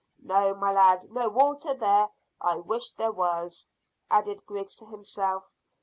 [0.23, 2.09] "No, my lad; no water there.
[2.41, 3.69] I wish there was,"
[4.09, 5.43] added Griggs to himself.